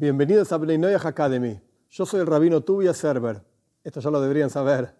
[0.00, 1.60] Bienvenidos a Noyaj Academy.
[1.90, 3.44] Yo soy el rabino Tubia Server.
[3.84, 4.94] Esto ya lo deberían saber.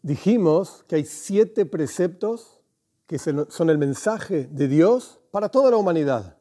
[0.00, 2.62] Dijimos que hay siete preceptos
[3.06, 6.38] que son el mensaje de Dios para toda la humanidad.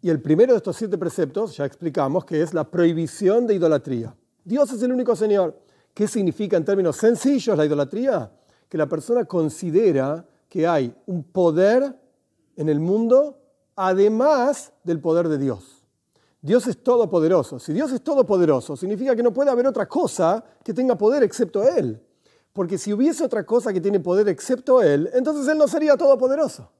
[0.00, 4.14] Y el primero de estos siete preceptos, ya explicamos, que es la prohibición de idolatría.
[4.44, 5.60] Dios es el único Señor.
[5.92, 8.30] ¿Qué significa en términos sencillos la idolatría?
[8.68, 11.98] Que la persona considera que hay un poder
[12.54, 13.36] en el mundo
[13.74, 15.77] además del poder de Dios.
[16.40, 17.58] Dios es todopoderoso.
[17.58, 21.62] Si Dios es todopoderoso, significa que no puede haber otra cosa que tenga poder excepto
[21.62, 22.00] Él.
[22.52, 26.70] Porque si hubiese otra cosa que tiene poder excepto Él, entonces Él no sería todopoderoso.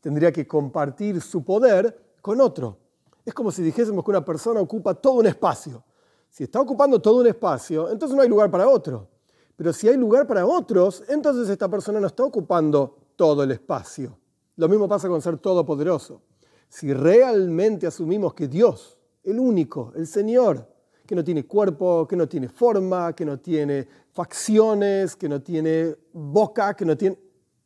[0.00, 2.78] Tendría que compartir su poder con otro.
[3.24, 5.82] Es como si dijésemos que una persona ocupa todo un espacio.
[6.30, 9.08] Si está ocupando todo un espacio, entonces no hay lugar para otro.
[9.56, 14.18] Pero si hay lugar para otros, entonces esta persona no está ocupando todo el espacio.
[14.56, 16.20] Lo mismo pasa con ser todopoderoso
[16.68, 20.68] si realmente asumimos que Dios, el único, el Señor,
[21.06, 25.94] que no tiene cuerpo, que no tiene forma, que no tiene facciones, que no tiene
[26.12, 27.18] boca, que no tiene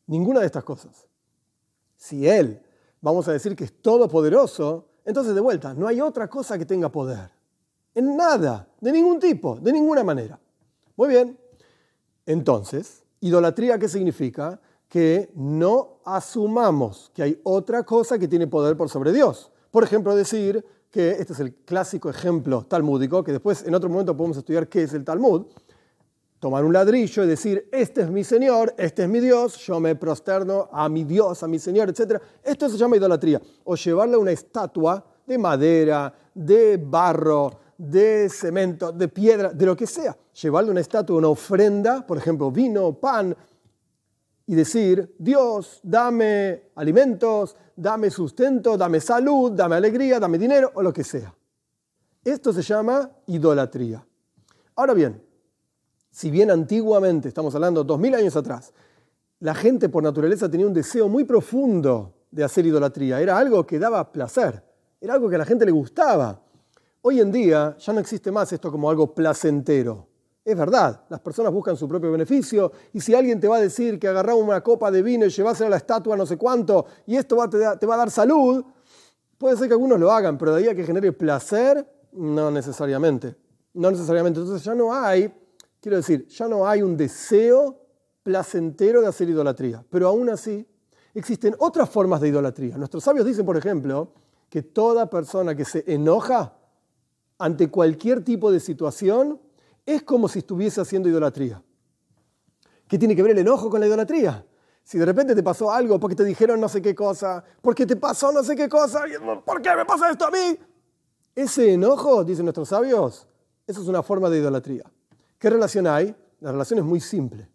[0.07, 1.07] ninguna de estas cosas.
[1.97, 2.61] Si Él,
[3.01, 6.91] vamos a decir que es todopoderoso, entonces de vuelta, no hay otra cosa que tenga
[6.91, 7.31] poder.
[7.95, 10.39] En nada, de ningún tipo, de ninguna manera.
[10.97, 11.39] Muy bien.
[12.27, 14.61] Entonces, idolatría, ¿qué significa?
[14.89, 19.53] Que no asumamos que hay otra cosa que tiene poder por sobre Dios.
[19.70, 24.16] Por ejemplo, decir que este es el clásico ejemplo talmúdico, que después en otro momento
[24.16, 25.47] podemos estudiar qué es el Talmud,
[26.39, 29.97] tomar un ladrillo y decir, este es mi Señor, este es mi Dios, yo me
[29.97, 32.22] prosterno a mi Dios, a mi Señor, etc.
[32.42, 33.42] Esto se llama idolatría.
[33.64, 39.86] O llevarle una estatua de madera, de barro, de cemento, de piedra, de lo que
[39.86, 40.16] sea.
[40.41, 43.36] Llevarle una estatua, una ofrenda, por ejemplo, vino, pan,
[44.49, 50.91] y decir, Dios, dame alimentos, dame sustento, dame salud, dame alegría, dame dinero o lo
[50.91, 51.35] que sea.
[52.25, 54.05] Esto se llama idolatría.
[54.75, 55.23] Ahora bien,
[56.11, 58.73] si bien antiguamente, estamos hablando dos mil años atrás,
[59.41, 63.78] la gente por naturaleza tenía un deseo muy profundo de hacer idolatría, era algo que
[63.78, 64.65] daba placer,
[64.99, 66.41] era algo que a la gente le gustaba.
[67.03, 70.09] Hoy en día ya no existe más esto como algo placentero.
[70.48, 73.98] Es verdad, las personas buscan su propio beneficio y si alguien te va a decir
[73.98, 77.16] que agarramos una copa de vino y llevásela a la estatua no sé cuánto y
[77.16, 78.64] esto te, va a dar salud,
[79.36, 83.36] puede ser que algunos lo hagan, pero de ahí a que genere placer, no necesariamente.
[83.75, 84.41] No necesariamente.
[84.41, 85.31] Entonces ya no hay,
[85.82, 87.78] quiero decir, ya no hay un deseo
[88.22, 89.84] placentero de hacer idolatría.
[89.91, 90.66] Pero aún así,
[91.12, 92.78] existen otras formas de idolatría.
[92.78, 94.15] Nuestros sabios dicen, por ejemplo,
[94.48, 96.56] que toda persona que se enoja
[97.36, 99.42] ante cualquier tipo de situación,
[99.94, 101.62] es como si estuviese haciendo idolatría.
[102.87, 104.44] ¿Qué tiene que ver el enojo con la idolatría?
[104.82, 107.97] Si de repente te pasó algo porque te dijeron no sé qué cosa, porque te
[107.97, 109.04] pasó no sé qué cosa,
[109.47, 110.59] ¿por qué me pasa esto a mí?
[111.34, 113.27] Ese enojo, dicen nuestros sabios,
[113.66, 114.84] eso es una forma de idolatría.
[115.38, 116.15] ¿Qué relación hay?
[116.41, 117.48] La relación es muy simple.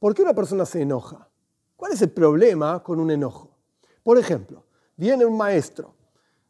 [0.00, 1.28] ¿Por qué una persona se enoja?
[1.76, 3.56] ¿Cuál es el problema con un enojo?
[4.02, 4.64] Por ejemplo,
[4.96, 5.94] viene un maestro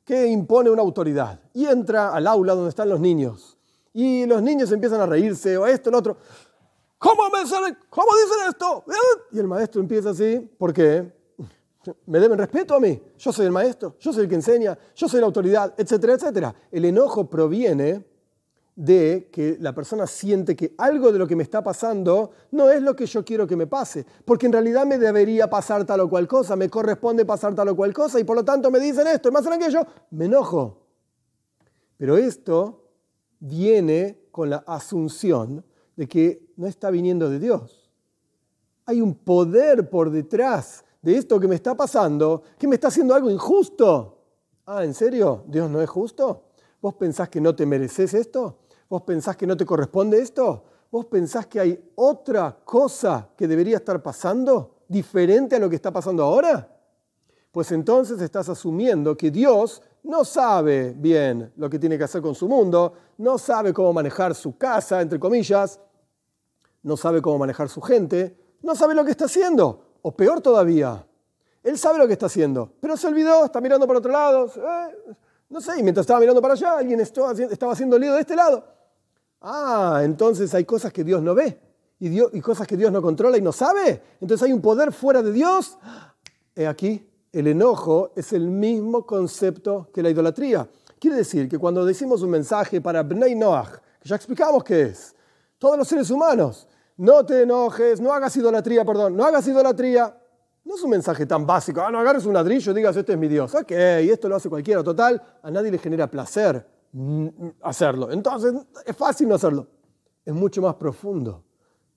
[0.03, 3.56] que impone una autoridad y entra al aula donde están los niños
[3.97, 6.19] y los niños empiezan a reírse o esto, el otro.
[6.99, 7.39] ¿Cómo, me
[7.89, 8.85] ¿Cómo dicen esto?
[9.33, 11.11] Y el maestro empieza así, ¿por qué?
[12.05, 13.01] Me deben respeto a mí.
[13.17, 16.55] Yo soy el maestro, yo soy el que enseña, yo soy la autoridad, etcétera, etcétera.
[16.71, 18.05] El enojo proviene
[18.75, 22.83] de que la persona siente que algo de lo que me está pasando no es
[22.83, 26.11] lo que yo quiero que me pase, porque en realidad me debería pasar tal o
[26.11, 29.07] cual cosa, me corresponde pasar tal o cual cosa y por lo tanto me dicen
[29.07, 29.81] esto, y más que yo,
[30.11, 30.83] me enojo.
[31.97, 32.83] Pero esto
[33.41, 35.65] viene con la asunción
[35.97, 37.91] de que no está viniendo de Dios.
[38.85, 43.15] Hay un poder por detrás de esto que me está pasando, que me está haciendo
[43.15, 44.19] algo injusto.
[44.67, 45.45] Ah, ¿en serio?
[45.47, 46.45] ¿Dios no es justo?
[46.81, 48.59] ¿Vos pensás que no te mereces esto?
[48.89, 50.65] ¿Vos pensás que no te corresponde esto?
[50.91, 55.93] ¿Vos pensás que hay otra cosa que debería estar pasando diferente a lo que está
[55.93, 56.73] pasando ahora?
[57.51, 62.35] Pues entonces estás asumiendo que Dios no sabe bien lo que tiene que hacer con
[62.35, 65.81] su mundo, no sabe cómo manejar su casa, entre comillas,
[66.85, 69.83] no sabe cómo manejar su gente, no sabe lo que está haciendo.
[70.03, 71.05] O peor todavía,
[71.65, 75.15] él sabe lo que está haciendo, pero se olvidó, está mirando para otro lado, eh,
[75.49, 78.65] no sé, y mientras estaba mirando para allá, alguien estaba haciendo lío de este lado.
[79.41, 81.61] Ah, entonces hay cosas que Dios no ve
[81.99, 84.01] y, y cosas que Dios no controla y no sabe.
[84.21, 85.79] Entonces hay un poder fuera de Dios.
[86.55, 87.05] He aquí,
[87.39, 90.69] el enojo es el mismo concepto que la idolatría.
[90.99, 95.15] Quiere decir que cuando decimos un mensaje para Bnei Noach, que ya explicamos qué es,
[95.59, 96.67] todos los seres humanos,
[96.97, 100.17] no te enojes, no hagas idolatría, perdón, no hagas idolatría,
[100.65, 103.19] No es un mensaje tan básico, ah, no agarres un ladrillo y digas, este es
[103.19, 103.55] mi Dios.
[103.55, 104.83] Ok, y esto lo hace cualquiera.
[104.83, 107.29] Total, a nadie le genera placer mm,
[107.63, 108.11] hacerlo.
[108.11, 108.53] Entonces,
[108.85, 109.69] es fácil no hacerlo.
[110.25, 111.45] Es mucho más profundo.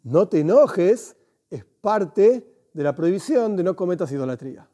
[0.03, 1.15] No te enojes
[1.49, 4.69] es parte de la prohibición de no cometas idolatría.